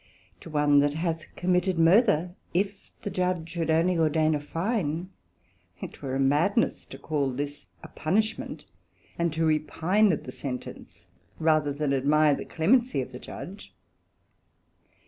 To 0.39 0.49
one 0.49 0.79
that 0.79 0.95
hath 0.95 1.27
committed 1.35 1.77
Murther, 1.77 2.33
if 2.55 2.91
the 3.03 3.11
Judge 3.11 3.49
should 3.49 3.69
only 3.69 3.99
ordain 3.99 4.33
a 4.33 4.39
Fine, 4.39 5.11
it 5.79 6.01
were 6.01 6.15
a 6.15 6.19
madness 6.19 6.85
to 6.85 6.97
call 6.97 7.29
this 7.29 7.67
a 7.83 7.87
punishment, 7.87 8.65
and 9.19 9.31
to 9.31 9.45
repine 9.45 10.11
at 10.11 10.23
the 10.23 10.31
sentence, 10.31 11.05
rather 11.37 11.71
than 11.71 11.93
admire 11.93 12.33
the 12.33 12.45
clemency 12.45 12.99
of 12.99 13.11
the 13.11 13.19
Judge. 13.19 13.75